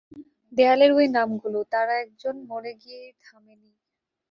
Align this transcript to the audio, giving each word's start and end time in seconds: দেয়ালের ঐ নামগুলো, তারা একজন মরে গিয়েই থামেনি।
দেয়ালের 0.53 0.91
ঐ 0.93 1.01
নামগুলো, 1.15 1.59
তারা 1.73 1.93
একজন 2.03 2.35
মরে 2.49 2.73
গিয়েই 2.81 3.11
থামেনি। 3.23 3.71